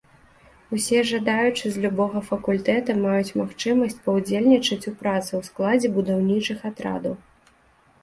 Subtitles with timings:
[0.77, 7.13] Усе жадаючыя з любога факультэта маюць магчымасць паўдзельнічаць у працы ў складзе будаўнічых атрадаў.